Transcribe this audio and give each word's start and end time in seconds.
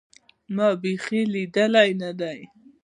ما 0.55 0.69
بيخي 0.81 1.21
ليدلى 1.31 1.85
نه 1.99 2.09
دى. 2.19 2.37